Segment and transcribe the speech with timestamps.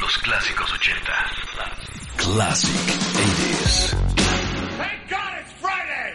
[0.00, 1.12] Los clásicos 80.
[2.16, 3.90] Classic 80s.
[4.76, 6.14] Thank God it's Friday!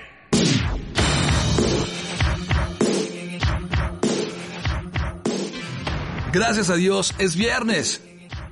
[6.31, 8.01] Gracias a Dios es viernes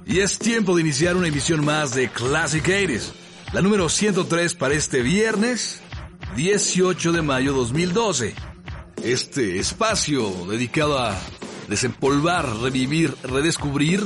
[0.05, 3.14] y es tiempo de iniciar una emisión más de Classic 80s,
[3.54, 5.82] la número 103 para este viernes
[6.36, 8.36] 18 de mayo 2012.
[9.02, 11.18] Este espacio dedicado a
[11.68, 14.04] desempolvar, revivir, redescubrir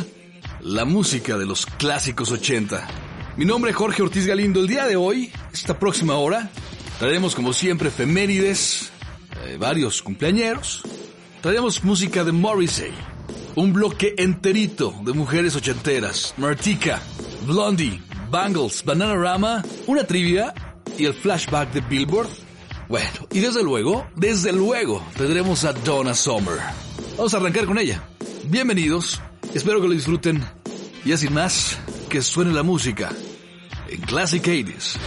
[0.62, 2.88] la música de los clásicos 80.
[3.38, 4.60] Mi nombre es Jorge Ortiz Galindo.
[4.60, 6.50] El día de hoy, esta próxima hora,
[7.00, 8.92] traeremos como siempre efemérides,
[9.46, 10.82] eh, varios cumpleañeros,
[11.42, 12.92] traeremos música de Morrissey,
[13.56, 17.02] un bloque enterito de mujeres ochenteras, Martika,
[17.46, 20.54] Blondie, Bangles, Bananarama, una trivia
[20.98, 22.30] y el flashback de Billboard.
[22.90, 26.87] Bueno, y desde luego, desde luego, tendremos a Donna Summer.
[27.18, 28.04] Vamos a arrancar con ella.
[28.44, 29.20] Bienvenidos,
[29.52, 30.46] espero que lo disfruten.
[31.04, 31.80] Y así más,
[32.10, 33.10] que suene la música
[33.90, 34.98] en Classic 80s.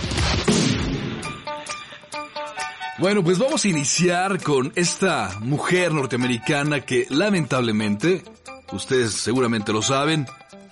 [2.98, 8.25] Bueno, pues vamos a iniciar con esta mujer norteamericana que lamentablemente,
[8.72, 10.27] ustedes seguramente lo saben,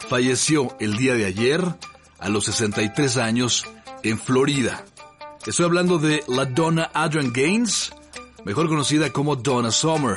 [0.09, 1.63] falleció el día de ayer
[2.19, 3.65] a los 63 años
[4.03, 4.85] en Florida.
[5.47, 7.93] Estoy hablando de la Donna Adrian Gaines,
[8.45, 10.17] mejor conocida como Donna Summer.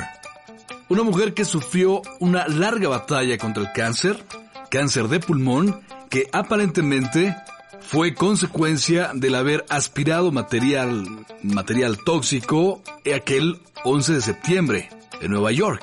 [0.92, 4.22] Una mujer que sufrió una larga batalla contra el cáncer,
[4.70, 7.34] cáncer de pulmón, que aparentemente
[7.80, 12.82] fue consecuencia del haber aspirado material, material tóxico
[13.16, 14.90] aquel 11 de septiembre
[15.22, 15.82] en Nueva York.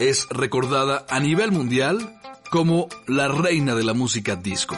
[0.00, 4.76] Es recordada a nivel mundial como la reina de la música disco.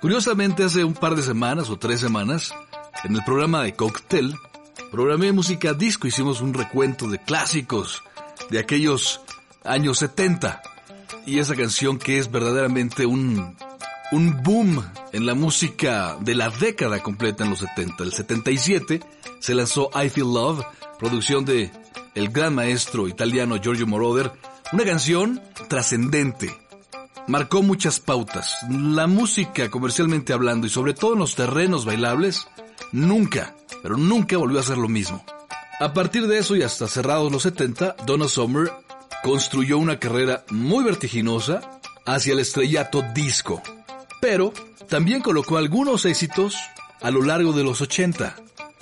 [0.00, 2.52] Curiosamente, hace un par de semanas o tres semanas,
[3.04, 4.34] en el programa de Cocktail,
[4.90, 8.02] programé música disco, hicimos un recuento de clásicos
[8.50, 9.20] de aquellos
[9.64, 10.62] años 70.
[11.26, 13.56] Y esa canción que es verdaderamente un,
[14.12, 18.04] un boom en la música de la década completa en los 70.
[18.04, 19.00] El 77
[19.40, 20.64] se lanzó I Feel Love,
[20.98, 21.70] producción de
[22.14, 24.32] el gran maestro italiano Giorgio Moroder,
[24.72, 26.54] una canción trascendente.
[27.28, 28.56] Marcó muchas pautas.
[28.68, 32.48] La música comercialmente hablando y sobre todo en los terrenos bailables,
[32.90, 35.24] nunca, pero nunca volvió a ser lo mismo.
[35.82, 38.70] A partir de eso y hasta cerrados los 70, Donna Summer
[39.24, 43.60] construyó una carrera muy vertiginosa hacia el estrellato disco.
[44.20, 44.52] Pero
[44.88, 46.54] también colocó algunos éxitos
[47.00, 48.36] a lo largo de los 80.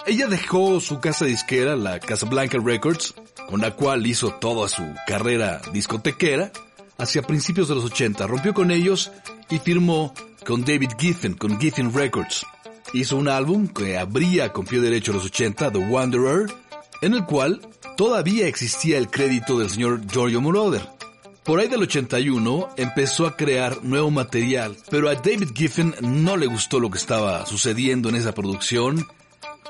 [0.06, 3.14] Ella dejó su casa disquera, la Casablanca Records,
[3.48, 6.52] con la cual hizo toda su carrera discotequera,
[6.98, 8.26] hacia principios de los 80.
[8.26, 9.10] Rompió con ellos
[9.48, 10.12] y firmó
[10.46, 12.44] con David Giffen, con Giffen Records.
[12.92, 16.59] Hizo un álbum que abría con pie derecho los 80, The Wanderer,
[17.00, 17.60] en el cual
[17.96, 20.82] todavía existía el crédito del señor Giorgio Moroder.
[21.44, 26.46] Por ahí del 81 empezó a crear nuevo material, pero a David Giffen no le
[26.46, 29.06] gustó lo que estaba sucediendo en esa producción.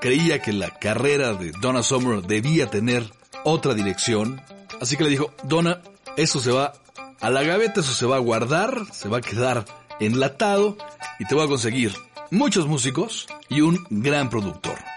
[0.00, 3.10] Creía que la carrera de Donna Summer debía tener
[3.44, 4.42] otra dirección.
[4.80, 5.80] Así que le dijo, Donna,
[6.16, 6.72] eso se va
[7.20, 9.64] a la gaveta, eso se va a guardar, se va a quedar
[10.00, 10.76] enlatado
[11.18, 11.94] y te voy a conseguir
[12.30, 14.89] muchos músicos y un gran productor.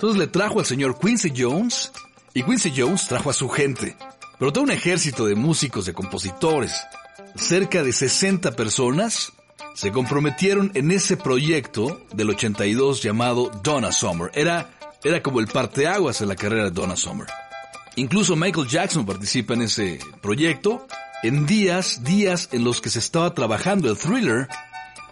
[0.00, 1.92] Entonces le trajo al señor Quincy Jones
[2.32, 3.98] y Quincy Jones trajo a su gente,
[4.38, 6.72] pero todo un ejército de músicos, de compositores.
[7.36, 9.34] Cerca de 60 personas
[9.74, 14.30] se comprometieron en ese proyecto del 82 llamado Donna Summer.
[14.32, 14.70] Era,
[15.04, 17.26] era como el parteaguas en la carrera de Donna Summer.
[17.96, 20.86] Incluso Michael Jackson participa en ese proyecto
[21.22, 24.48] en días, días en los que se estaba trabajando el thriller.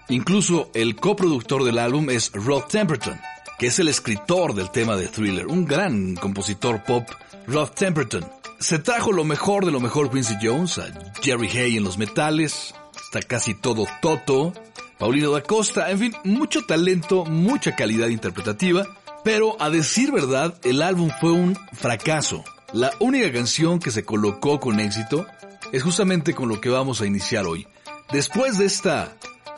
[0.09, 3.21] Incluso el coproductor del álbum es Rod Temperton
[3.59, 7.09] que es el escritor del tema de Thriller, un gran compositor pop,
[7.47, 8.25] Rod Temperton.
[8.61, 10.87] Se trajo lo mejor de lo mejor Quincy Jones, a
[11.23, 12.75] Jerry Hay en los metales,
[13.05, 14.53] está casi todo Toto,
[14.99, 18.87] Paulino da Costa, en fin, mucho talento, mucha calidad interpretativa,
[19.25, 22.45] pero a decir verdad, el álbum fue un fracaso.
[22.73, 25.27] La única canción que se colocó con éxito
[25.73, 27.67] es justamente con lo que vamos a iniciar hoy.
[28.13, 29.17] Después de esta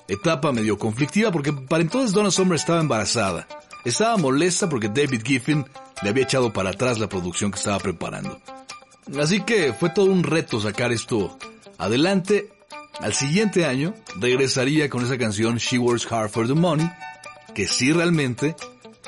[0.08, 3.46] etapa medio conflictiva, porque para entonces Donna Summer estaba embarazada,
[3.84, 5.66] estaba molesta porque David Giffen
[6.02, 8.40] le había echado para atrás la producción que estaba preparando.
[9.18, 11.36] Así que fue todo un reto sacar esto
[11.78, 12.50] adelante.
[13.00, 16.90] Al siguiente año regresaría con esa canción She Works Hard for the Money,
[17.54, 18.54] que sí realmente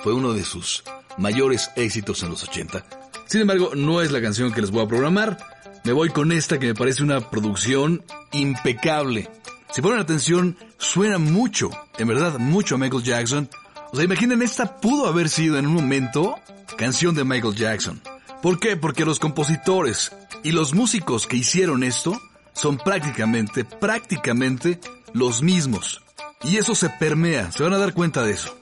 [0.03, 0.83] fue uno de sus
[1.19, 2.85] mayores éxitos en los 80.
[3.27, 5.39] Sin embargo, no es la canción que les voy a programar.
[5.85, 9.29] Me voy con esta que me parece una producción impecable.
[9.73, 13.49] Si ponen atención, suena mucho, en verdad, mucho a Michael Jackson
[13.93, 16.37] o sea, imaginen, esta pudo haber sido en un momento
[16.79, 18.01] canción de Michael Jackson.
[18.41, 18.75] ¿Por qué?
[18.79, 20.13] Porque los compositores
[20.43, 22.19] y los músicos que hicieron esto
[22.55, 24.81] son prácticamente, prácticamente
[25.13, 26.01] los mismos.
[26.43, 28.57] Y eso se permea, se van a dar cuenta de eso.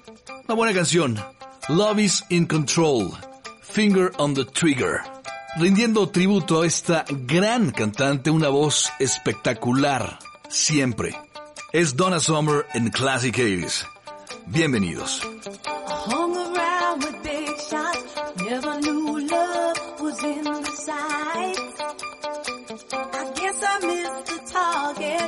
[0.47, 1.17] Una buena canción,
[1.69, 3.13] Love is in Control,
[3.63, 4.97] Finger on the Trigger.
[5.59, 10.19] Rindiendo tributo a esta gran cantante, una voz espectacular,
[10.49, 11.17] siempre.
[11.73, 13.87] Es Donna Summer en Classic 80s.
[14.53, 15.23] Bienvenidos.
[22.93, 25.20] I guess I missed the target,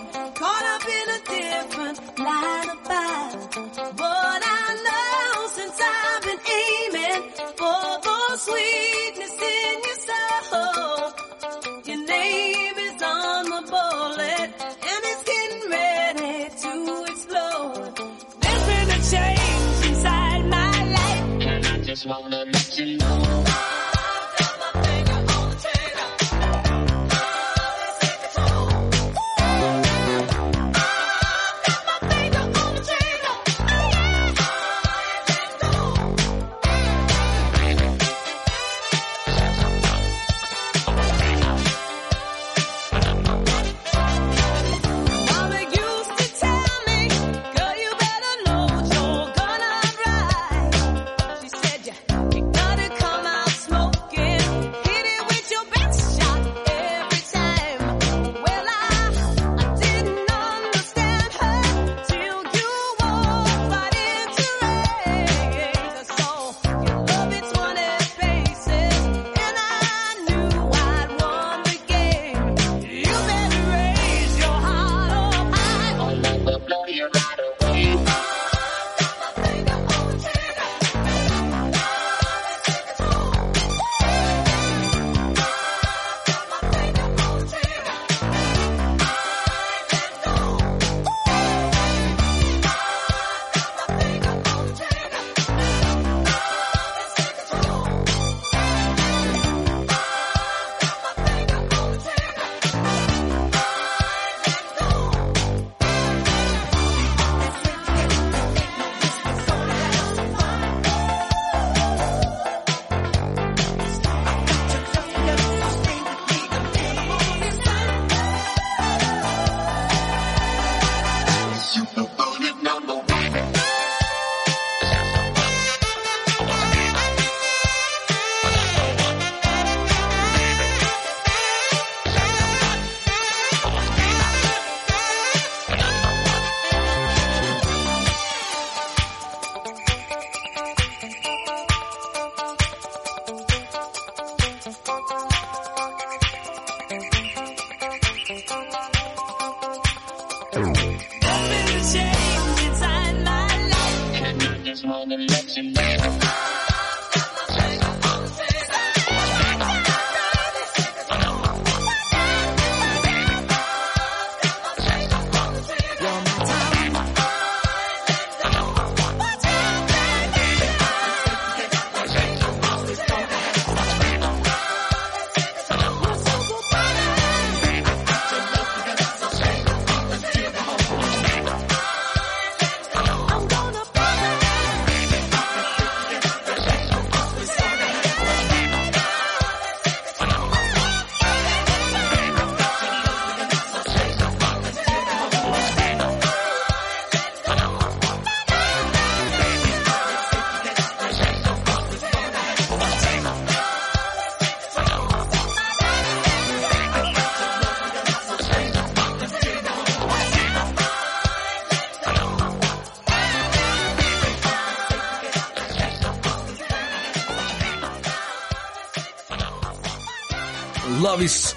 [155.02, 156.61] on the next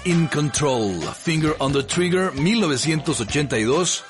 [0.06, 4.04] in Control, Finger on the Trigger, 1982,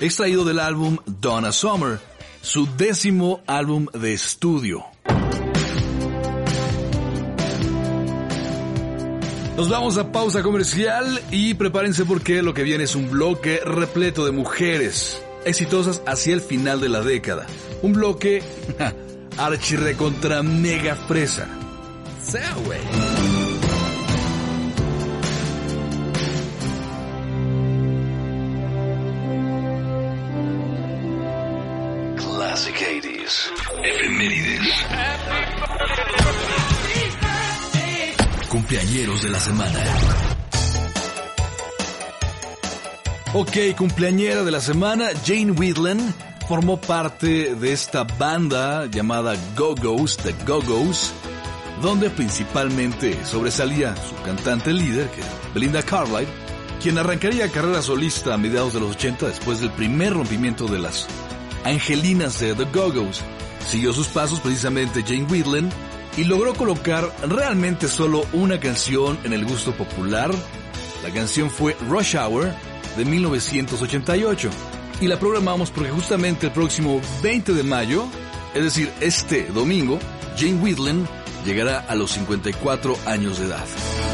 [0.00, 2.00] extraído del álbum Donna Summer,
[2.40, 4.84] su décimo álbum de estudio.
[9.56, 14.24] Nos vamos a pausa comercial y prepárense porque lo que viene es un bloque repleto
[14.24, 17.46] de mujeres exitosas hacia el final de la década.
[17.82, 18.42] Un bloque
[19.36, 21.46] archirre contra mega fresa.
[22.22, 22.56] Sea,
[38.68, 39.84] Cumpleañeros de la semana.
[43.32, 46.12] Ok, cumpleañera de la semana, Jane Wheatland
[46.48, 51.12] formó parte de esta banda llamada Go-Go's, The Go-Go's,
[51.80, 55.08] donde principalmente sobresalía su cantante líder,
[55.54, 56.26] Belinda Carlisle,
[56.82, 61.06] quien arrancaría carrera solista a mediados de los 80 después del primer rompimiento de las
[61.62, 63.22] Angelinas de The Go-Go's.
[63.68, 65.72] Siguió sus pasos precisamente Jane Wheatland
[66.16, 70.30] y logró colocar realmente solo una canción en el gusto popular.
[71.02, 72.52] La canción fue Rush Hour
[72.96, 74.50] de 1988
[75.00, 78.06] y la programamos porque justamente el próximo 20 de mayo,
[78.54, 79.98] es decir, este domingo,
[80.36, 81.06] Jane Wheatland
[81.44, 84.05] llegará a los 54 años de edad.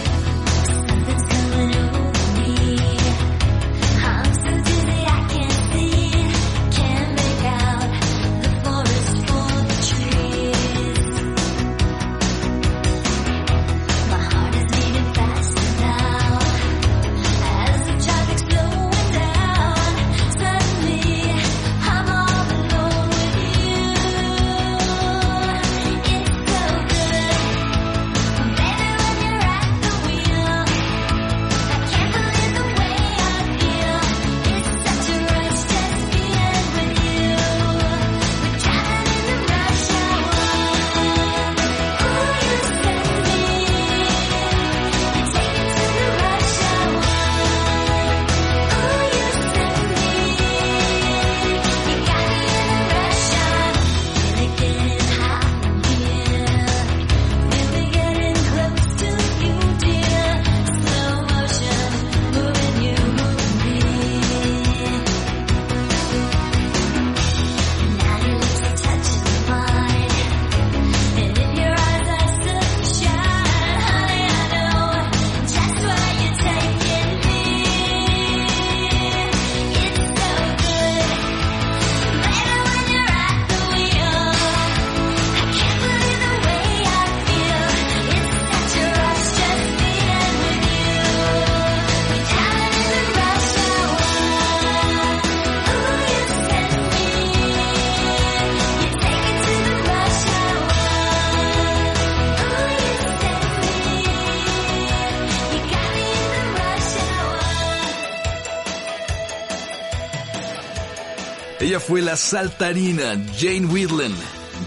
[111.92, 114.16] Fue la saltarina Jane Wheatland,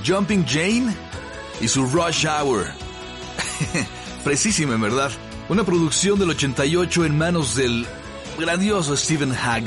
[0.06, 0.96] Jumping Jane
[1.60, 2.68] y su Rush Hour.
[4.24, 5.10] Precisísima, en verdad.
[5.50, 7.88] Una producción del 88 en manos del
[8.38, 9.64] grandioso Stephen Hagg.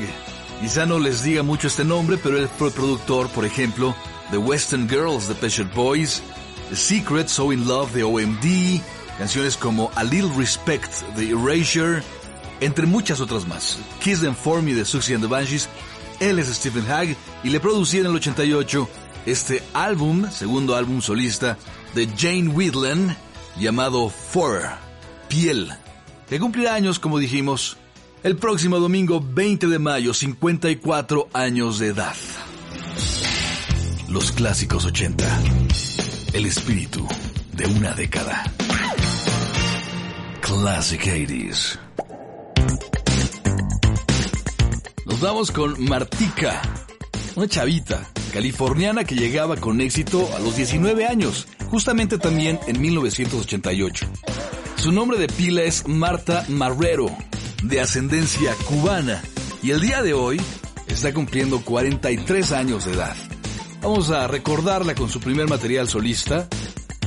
[0.61, 3.93] Quizá no les diga mucho este nombre, pero él fue productor, por ejemplo,
[4.31, 6.23] de Western Girls de Pet Boys,
[6.69, 8.81] The Secret, So In Love de OMD,
[9.17, 12.03] canciones como A Little Respect de Erasure,
[12.61, 13.79] entre muchas otras más.
[14.01, 15.67] Kiss Them For Me de Suxy and the Banshees
[16.19, 18.89] él es Stephen Hagg y le producía en el 88
[19.25, 21.57] este álbum, segundo álbum solista
[21.93, 23.15] de Jane Wheatland
[23.57, 24.61] llamado Fur,
[25.27, 25.71] Piel,
[26.29, 27.77] que cumplirá años, como dijimos,
[28.23, 32.15] el próximo domingo 20 de mayo, 54 años de edad.
[34.09, 35.25] Los clásicos 80.
[36.33, 37.07] El espíritu
[37.53, 38.43] de una década.
[40.41, 41.88] Classic 80s.
[45.19, 46.61] Nos vamos con Martika,
[47.35, 54.07] una chavita californiana que llegaba con éxito a los 19 años, justamente también en 1988.
[54.77, 57.11] Su nombre de pila es Marta Marrero,
[57.63, 59.21] de ascendencia cubana,
[59.61, 60.39] y el día de hoy
[60.87, 63.17] está cumpliendo 43 años de edad.
[63.81, 66.47] Vamos a recordarla con su primer material solista,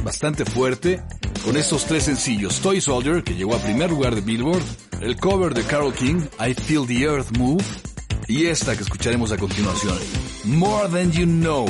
[0.04, 1.00] bastante fuerte,
[1.46, 4.62] con estos tres sencillos, Toy Soldier, que llegó a primer lugar de Billboard,
[5.00, 7.64] el cover de Carol King, I Feel the Earth Move,
[8.32, 9.98] y esta que escucharemos a continuación,
[10.44, 11.66] More Than You Know.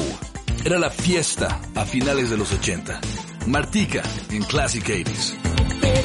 [0.65, 3.01] Era la fiesta a finales de los 80.
[3.47, 6.02] Martica en Classic 80s.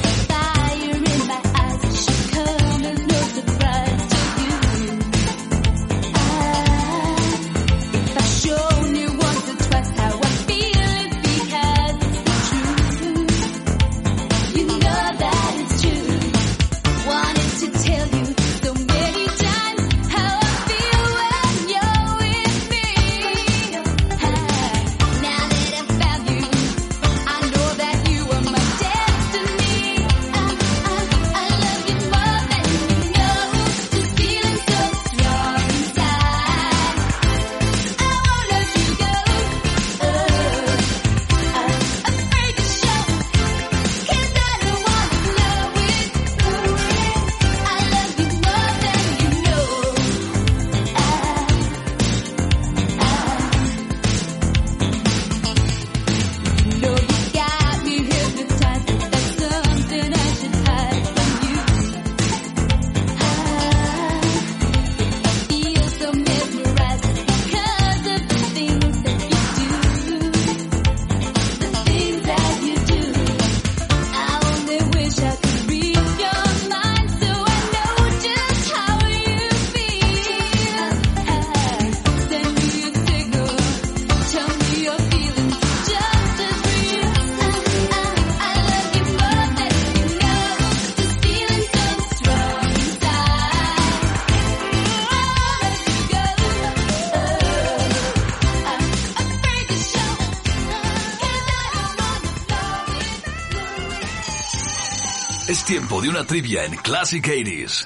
[106.00, 107.84] De una trivia en Classic 80s.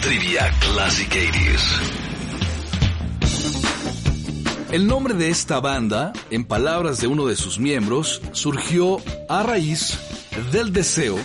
[0.00, 1.60] Trivia Classic 80s.
[4.72, 9.98] El nombre de esta banda, en palabras de uno de sus miembros, surgió a raíz
[10.50, 11.16] del deseo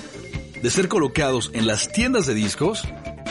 [0.62, 2.84] de ser colocados en las tiendas de discos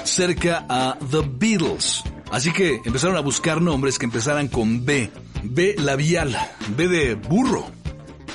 [0.02, 2.02] cerca a The Beatles.
[2.32, 5.10] Así que empezaron a buscar nombres que empezaran con B.
[5.44, 6.36] B labial,
[6.76, 7.70] B de burro.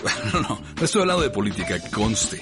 [0.33, 2.41] No, no, no estoy hablando de política, conste.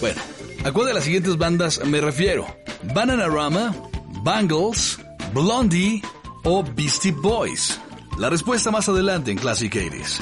[0.00, 0.20] Bueno,
[0.64, 2.46] ¿a cuál de las siguientes bandas me refiero?
[2.94, 3.74] Bananarama,
[4.22, 4.98] Bangles,
[5.32, 6.02] Blondie
[6.44, 7.80] o Beastie Boys.
[8.18, 10.20] La respuesta más adelante en Classic 80s.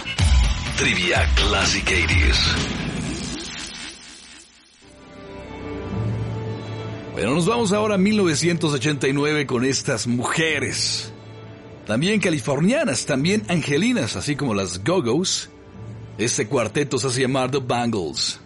[0.77, 2.81] Trivia Classic 80s.
[7.17, 11.13] Pero nos vamos ahora a 1989 con estas mujeres.
[11.87, 15.51] También californianas, también angelinas, así como las Go-Go's.
[16.17, 18.41] Este cuarteto se hace llamar The Bangles.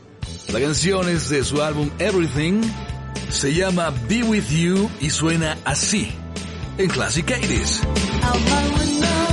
[0.52, 2.62] La canción es de su álbum Everything.
[3.30, 6.12] Se llama Be With You y suena así
[6.78, 9.23] en Classic 80s.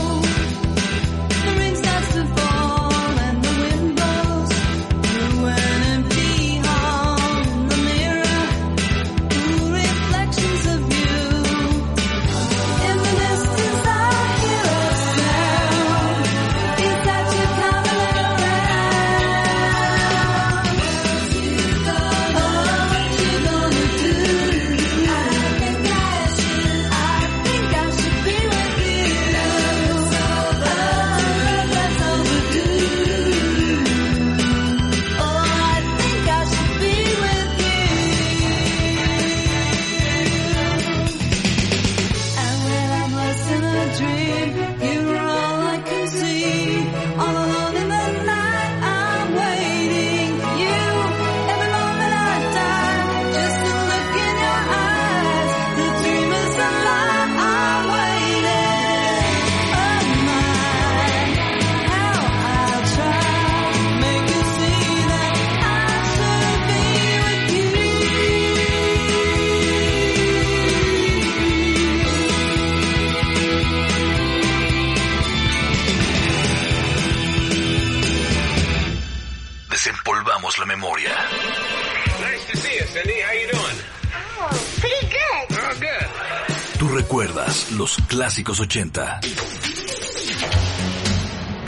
[88.43, 89.19] Clásicos 80.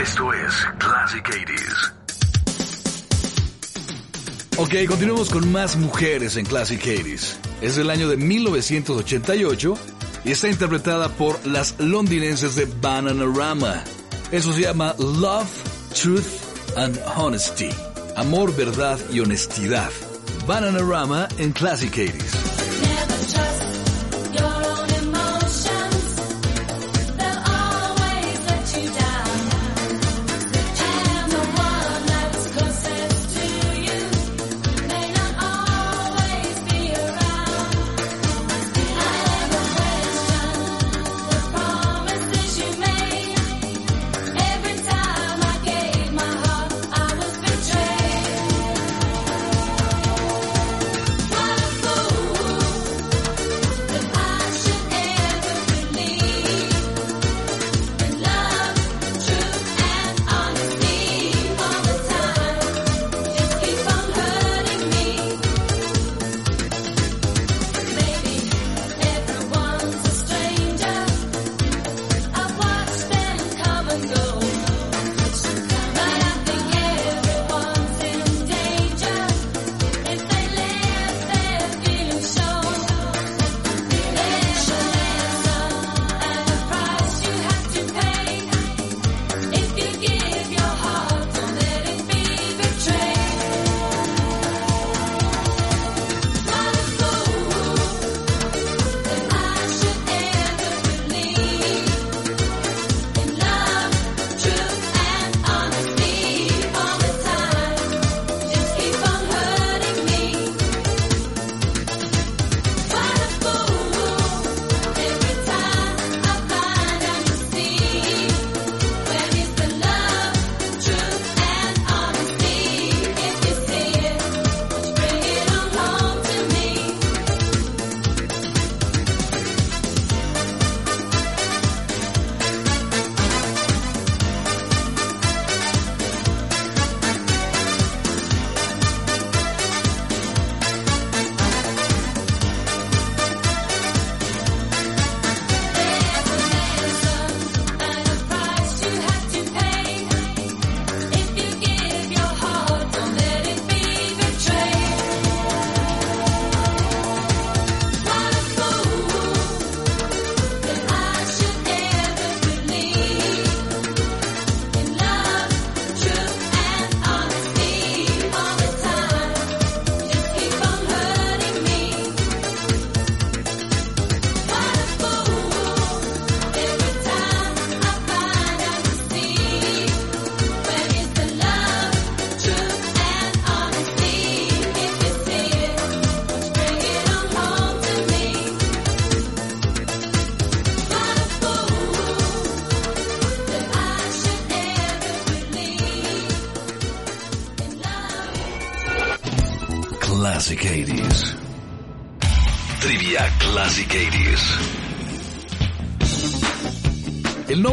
[0.00, 1.92] Esto es Classic 80s.
[4.56, 7.36] Ok, continuamos con más mujeres en Classic 80s.
[7.60, 9.78] Es del año de 1988
[10.24, 13.84] y está interpretada por las londinenses de Bananarama.
[14.32, 15.48] Eso se llama Love,
[15.94, 17.70] Truth and Honesty.
[18.16, 19.90] Amor, verdad y honestidad.
[20.46, 22.43] Bananarama en Classic 80s.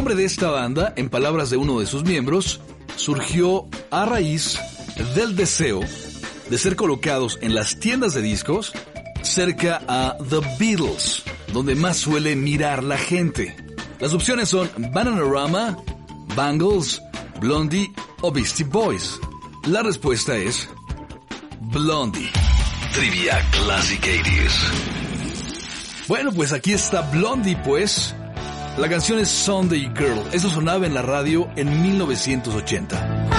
[0.02, 2.60] Nombre de esta banda, en palabras de uno de sus miembros,
[2.96, 4.58] surgió a raíz
[5.14, 5.78] del deseo
[6.50, 8.72] de ser colocados en las tiendas de discos
[9.22, 13.54] cerca a The Beatles, donde más suele mirar la gente.
[14.00, 15.78] Las opciones son Bananarama,
[16.34, 17.00] Bangles,
[17.40, 19.20] Blondie o Beastie Boys.
[19.68, 20.68] La respuesta es
[21.60, 22.28] Blondie.
[22.92, 26.08] Trivia Classic 80s.
[26.08, 28.16] Bueno, pues aquí está Blondie, pues.
[28.78, 30.22] La canción es Sunday Girl.
[30.32, 33.31] Eso sonaba en la radio en 1980.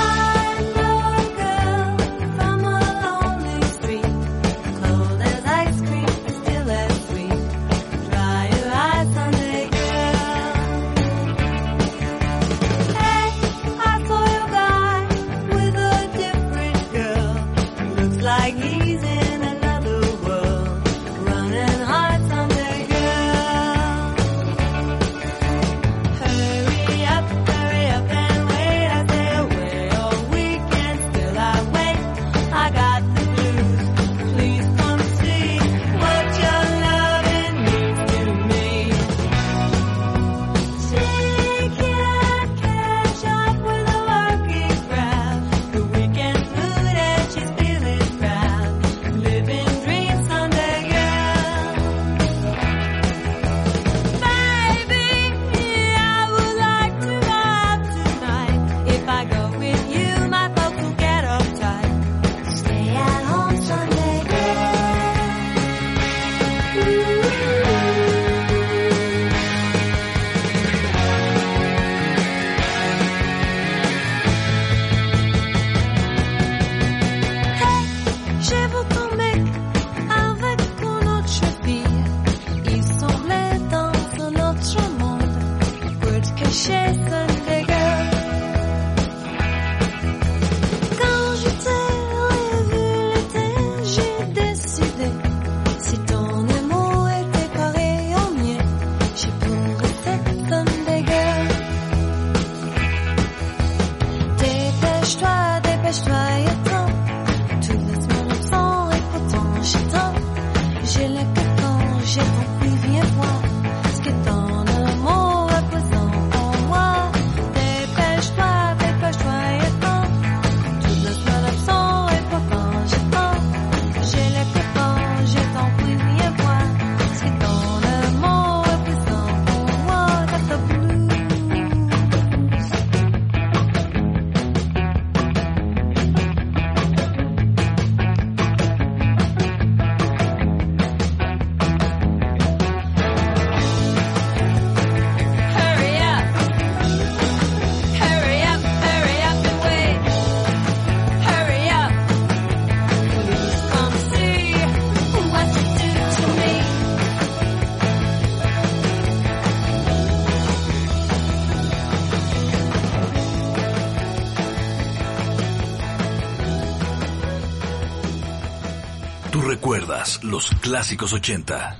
[170.34, 171.78] Los clásicos 80.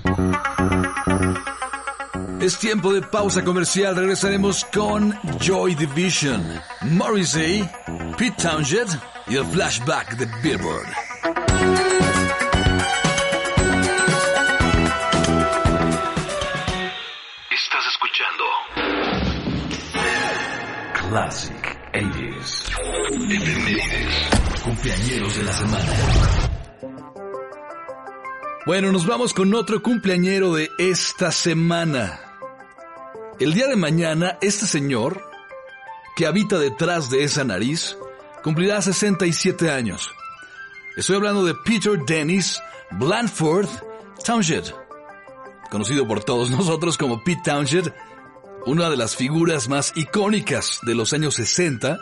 [2.40, 3.96] Es tiempo de pausa comercial.
[3.96, 6.40] Regresaremos con Joy Division,
[6.82, 7.68] Morrissey,
[8.16, 10.86] Pete Townshend y el flashback de Billboard.
[17.50, 18.44] Estás escuchando
[21.08, 22.70] Classic 80s.
[23.32, 24.62] Efemérides.
[24.62, 26.23] Cumpleañeros de la semana.
[28.66, 32.18] Bueno, nos vamos con otro cumpleañero de esta semana.
[33.38, 35.20] El día de mañana, este señor,
[36.16, 37.98] que habita detrás de esa nariz,
[38.42, 40.10] cumplirá 67 años.
[40.96, 42.58] Estoy hablando de Peter Dennis
[42.92, 43.68] Blandford
[44.24, 44.72] Townshend,
[45.70, 47.92] conocido por todos nosotros como Pete Townshend,
[48.64, 51.98] una de las figuras más icónicas de los años 60,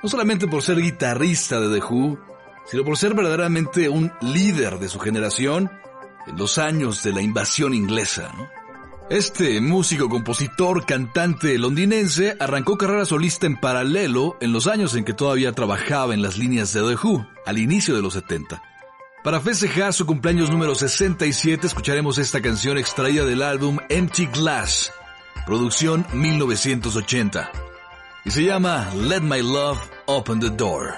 [0.00, 2.20] no solamente por ser guitarrista de The Who,
[2.66, 5.72] sino por ser verdaderamente un líder de su generación
[6.26, 8.32] en los años de la invasión inglesa.
[8.36, 8.48] ¿no?
[9.10, 15.12] Este músico, compositor, cantante londinense arrancó carrera solista en paralelo en los años en que
[15.12, 18.62] todavía trabajaba en las líneas de The Who, al inicio de los 70.
[19.22, 24.90] Para festejar su cumpleaños número 67 escucharemos esta canción extraída del álbum Empty Glass,
[25.44, 27.50] producción 1980,
[28.24, 30.94] y se llama Let My Love Open the Door.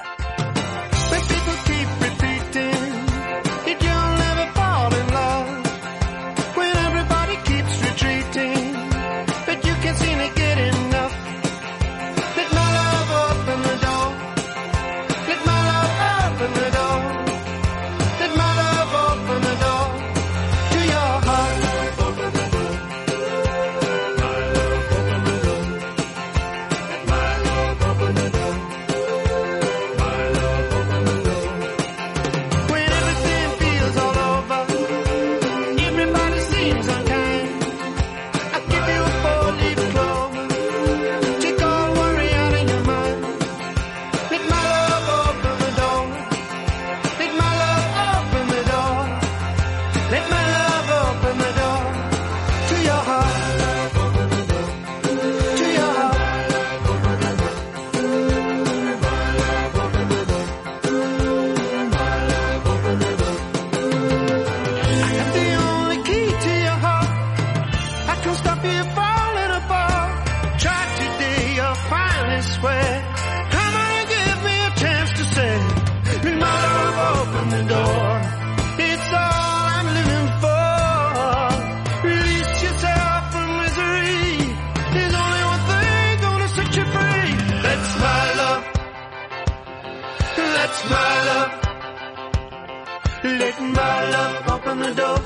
[93.27, 95.19] Let my love open the door.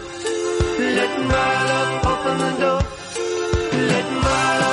[0.97, 2.81] Let my love open the door.
[3.93, 4.70] Let my love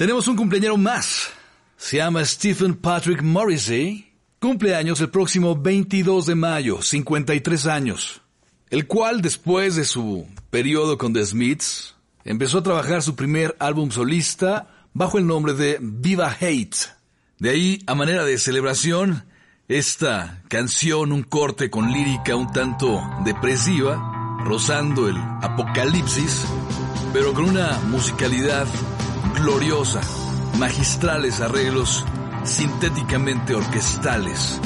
[0.00, 1.28] Tenemos un cumpleañero más.
[1.76, 4.10] Se llama Stephen Patrick Morrissey.
[4.38, 8.22] Cumpleaños el próximo 22 de mayo, 53 años.
[8.70, 13.90] El cual, después de su periodo con The Smiths, empezó a trabajar su primer álbum
[13.90, 16.76] solista bajo el nombre de Viva Hate.
[17.38, 19.26] De ahí, a manera de celebración,
[19.68, 26.46] esta canción, un corte con lírica un tanto depresiva, rozando el apocalipsis,
[27.12, 28.66] pero con una musicalidad
[29.34, 30.00] gloriosa,
[30.58, 32.04] magistrales arreglos
[32.44, 34.60] sintéticamente orquestales.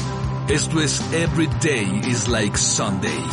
[0.48, 3.24] Esto es Every Day is Like Sunday.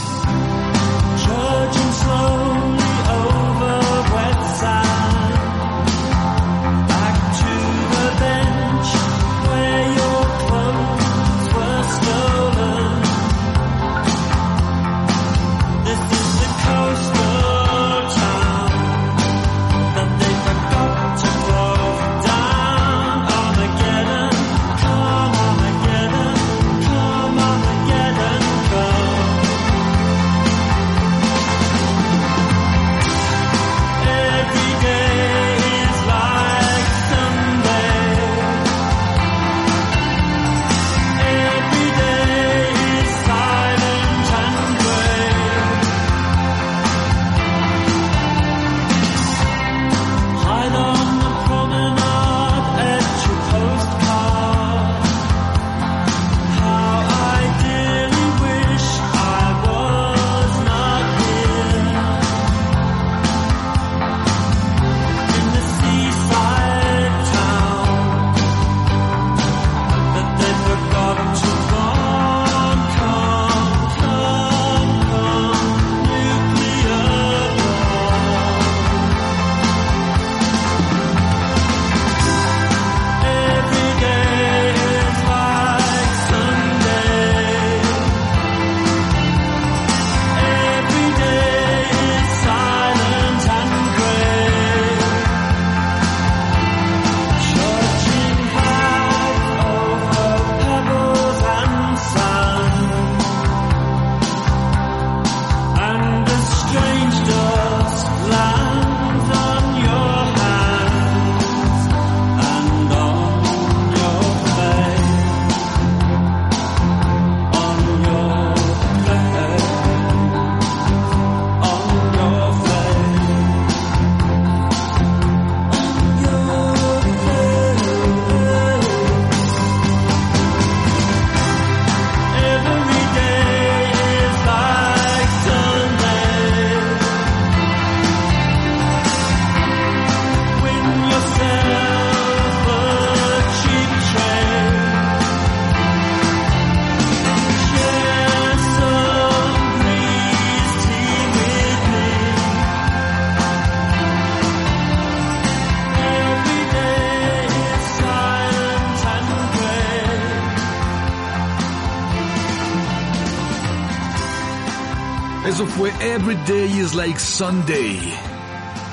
[166.22, 168.00] Every Day is Like Sunday,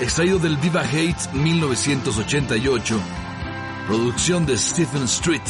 [0.01, 2.99] extraído del Viva Hate 1988,
[3.87, 5.43] producción de Stephen Street.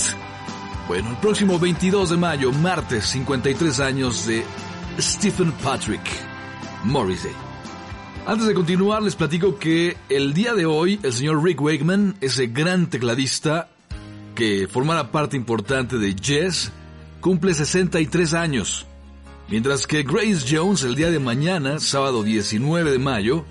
[0.88, 4.42] Bueno, el próximo 22 de mayo, martes, 53 años de
[4.98, 6.02] Stephen Patrick
[6.82, 7.30] Morrissey.
[8.26, 12.48] Antes de continuar, les platico que el día de hoy, el señor Rick Wakeman, ese
[12.48, 13.68] gran tecladista
[14.34, 16.72] que formara parte importante de Jazz,
[17.20, 18.87] cumple 63 años.
[19.48, 23.44] Mientras que Grace Jones el día de mañana, sábado 19 de mayo,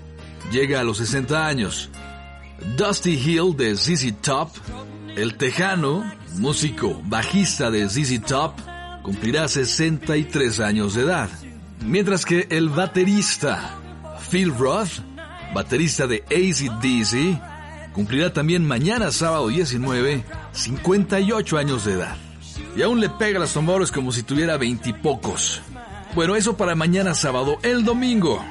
[0.52, 1.90] llega a los 60 años.
[2.76, 4.50] Dusty Hill de ZZ Top,
[5.16, 8.54] el tejano, músico bajista de ZZ Top,
[9.02, 11.28] cumplirá 63 años de edad.
[11.84, 13.76] Mientras que el baterista
[14.30, 15.00] Phil Roth
[15.52, 22.16] baterista de ACDC, cumplirá también mañana sábado 19 58 años de edad.
[22.76, 25.62] Y aún le pega las tambores como si tuviera veintipocos.
[26.14, 27.58] Bueno, eso para mañana sábado.
[27.62, 28.44] El domingo.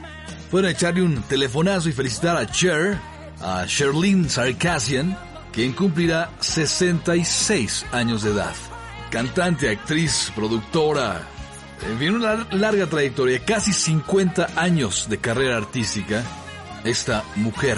[0.52, 2.98] Pueden echarle un telefonazo y felicitar a Cher,
[3.42, 5.18] a Sherlyn Sarkassian,
[5.52, 8.56] quien cumplirá 66 años de edad.
[9.10, 11.22] Cantante, actriz, productora,
[11.86, 16.24] en fin, una larga trayectoria, casi 50 años de carrera artística,
[16.84, 17.78] esta mujer,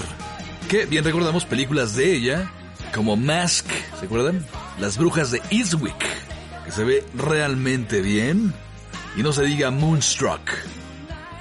[0.70, 2.52] que bien recordamos películas de ella,
[2.94, 3.68] como Mask,
[4.00, 4.46] ¿se acuerdan?
[4.80, 6.06] Las brujas de Eastwick,
[6.66, 8.54] que se ve realmente bien,
[9.16, 10.42] y no se diga Moonstruck.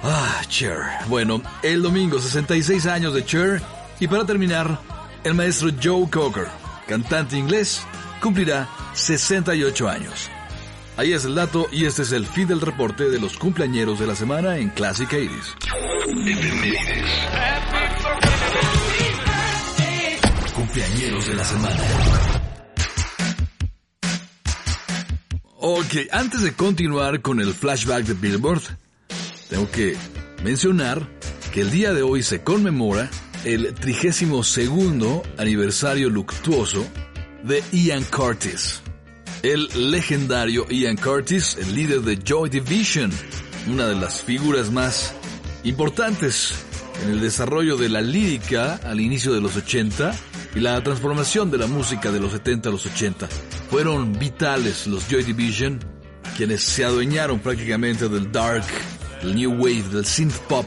[0.03, 0.77] Ah, Cher.
[1.07, 3.61] Bueno, el domingo 66 años de Cher,
[3.99, 4.79] y para terminar,
[5.23, 6.47] el maestro Joe Cocker,
[6.87, 7.81] cantante inglés,
[8.21, 10.29] cumplirá 68 años.
[10.97, 14.07] Ahí es el dato y este es el fin del reporte de los cumpleañeros de
[14.07, 15.55] la semana en Classic 80s.
[20.53, 22.28] Cumpleañeros de la semana.
[25.61, 28.61] Ok, antes de continuar con el flashback de Billboard,
[29.49, 29.97] tengo que
[30.41, 31.05] mencionar
[31.51, 33.09] que el día de hoy se conmemora
[33.43, 34.57] el 32
[35.37, 36.87] aniversario luctuoso
[37.43, 38.81] de Ian Curtis.
[39.43, 43.11] El legendario Ian Curtis, el líder de Joy Division,
[43.67, 45.13] una de las figuras más
[45.65, 46.53] importantes
[47.03, 50.15] en el desarrollo de la lírica al inicio de los 80
[50.55, 53.27] y la transformación de la música de los 70 a los 80.
[53.69, 55.79] Fueron vitales los Joy Division,
[56.37, 58.65] quienes se adueñaron prácticamente del dark,
[59.21, 60.65] del new wave, del synth pop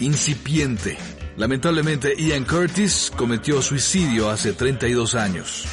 [0.00, 0.96] incipiente.
[1.36, 5.64] Lamentablemente Ian Curtis cometió suicidio hace 32 años.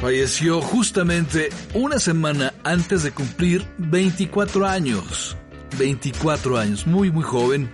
[0.00, 5.36] Falleció justamente una semana antes de cumplir 24 años.
[5.78, 7.70] 24 años, muy muy joven.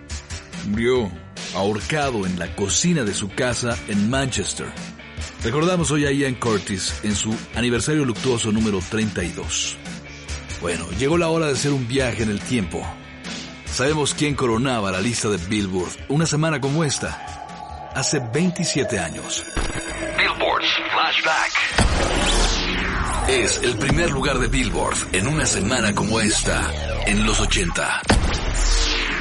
[0.68, 1.10] Murió
[1.54, 4.66] ahorcado en la cocina de su casa en Manchester.
[5.42, 9.76] Recordamos hoy a Ian Curtis en su aniversario luctuoso número 32.
[10.60, 12.84] Bueno, llegó la hora de hacer un viaje en el tiempo.
[13.66, 19.44] Sabemos quién coronaba la lista de Billboard una semana como esta, hace 27 años.
[20.16, 21.52] Billboards Flashback.
[23.28, 26.72] Es el primer lugar de Billboard en una semana como esta,
[27.06, 28.02] en los 80.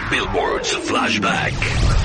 [0.09, 2.04] Billboards Flashback.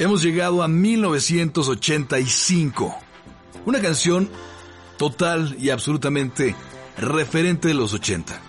[0.00, 2.98] Hemos llegado a 1985.
[3.66, 4.30] Una canción
[4.96, 6.56] total y absolutamente
[6.96, 8.40] referente de los 80.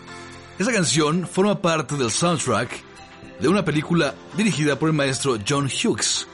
[0.57, 2.71] Esa canción forma parte del soundtrack
[3.41, 6.25] de una película dirigida por el maestro John Hughes,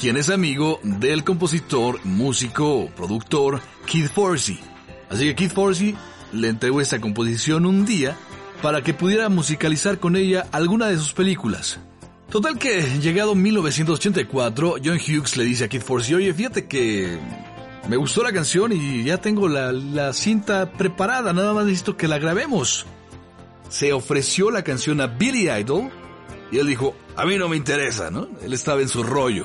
[0.00, 4.60] quien es amigo del compositor, músico, productor Keith Forsey.
[5.08, 5.96] Así que Keith Forsey
[6.32, 8.16] le entregó esta composición un día
[8.62, 11.80] para que pudiera musicalizar con ella alguna de sus películas.
[12.30, 17.18] Total que, llegado 1984, John Hughes le dice a Keith Forsey, oye, fíjate que
[17.88, 22.06] me gustó la canción y ya tengo la, la cinta preparada, nada más necesito que
[22.06, 22.86] la grabemos.
[23.68, 25.90] Se ofreció la canción a Billy Idol
[26.52, 28.28] y él dijo, a mí no me interesa, ¿no?
[28.42, 29.44] Él estaba en su rollo.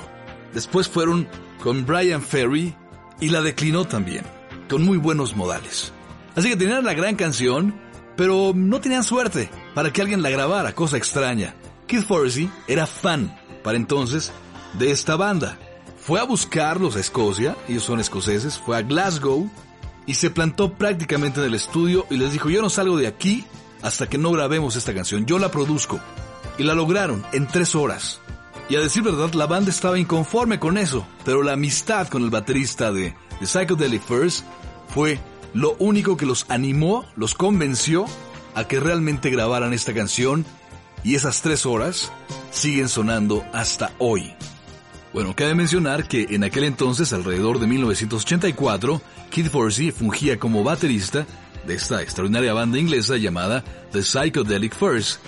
[0.53, 1.27] Después fueron
[1.63, 2.75] con Brian Ferry
[3.19, 4.23] y la declinó también,
[4.69, 5.91] con muy buenos modales.
[6.35, 7.73] Así que tenían la gran canción,
[8.15, 11.55] pero no tenían suerte para que alguien la grabara, cosa extraña.
[11.87, 14.31] Keith Forsey era fan, para entonces,
[14.73, 15.59] de esta banda.
[15.97, 19.49] Fue a buscarlos a Escocia, ellos son escoceses, fue a Glasgow
[20.05, 23.45] y se plantó prácticamente en el estudio y les dijo, yo no salgo de aquí
[23.81, 25.99] hasta que no grabemos esta canción, yo la produzco.
[26.57, 28.21] Y la lograron en tres horas.
[28.69, 32.29] Y a decir verdad, la banda estaba inconforme con eso, pero la amistad con el
[32.29, 34.45] baterista de The Psychedelic First
[34.87, 35.19] fue
[35.53, 38.05] lo único que los animó, los convenció
[38.55, 40.45] a que realmente grabaran esta canción
[41.05, 42.11] y esas tres horas
[42.51, 44.33] siguen sonando hasta hoy.
[45.13, 51.25] Bueno, cabe mencionar que en aquel entonces, alrededor de 1984, Keith Forsey fungía como baterista
[51.65, 55.21] de esta extraordinaria banda inglesa llamada The Psychedelic First.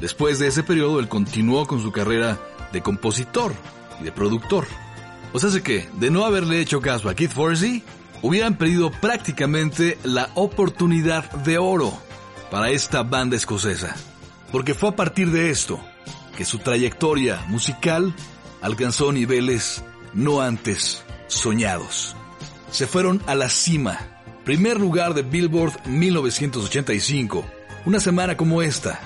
[0.00, 2.38] Después de ese periodo, él continuó con su carrera
[2.72, 3.54] de compositor
[4.00, 4.66] y de productor.
[5.32, 7.82] O sea, que, de no haberle hecho caso a Keith Forsey,
[8.22, 11.92] hubieran perdido prácticamente la oportunidad de oro
[12.50, 13.96] para esta banda escocesa.
[14.52, 15.80] Porque fue a partir de esto
[16.36, 18.14] que su trayectoria musical
[18.60, 19.82] alcanzó niveles
[20.14, 22.14] no antes soñados.
[22.70, 23.98] Se fueron a la cima.
[24.44, 27.44] Primer lugar de Billboard 1985.
[27.86, 29.00] Una semana como esta.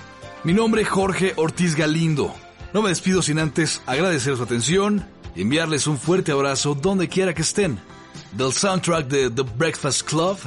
[0.44, 2.34] Mi nombre es Jorge Ortiz Galindo.
[2.72, 7.34] No me despido sin antes agradecer su atención y enviarles un fuerte abrazo donde quiera
[7.34, 7.78] que estén.
[8.32, 10.38] Del soundtrack de The Breakfast Club,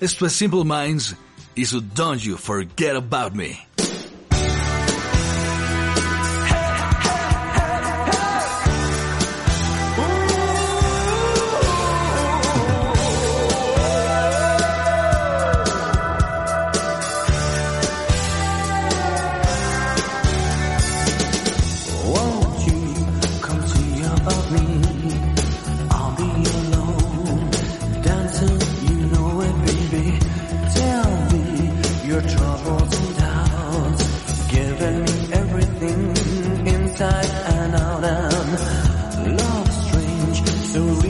[0.00, 1.16] esto es Simple Minds
[1.54, 3.65] y su Don't You Forget About Me.
[40.76, 41.05] the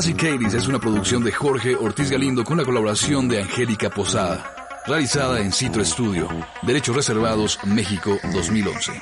[0.00, 4.50] Classic 80s es una producción de Jorge Ortiz Galindo con la colaboración de Angélica Posada,
[4.86, 6.26] realizada en Citro Studio,
[6.62, 8.92] Derechos Reservados, México 2011.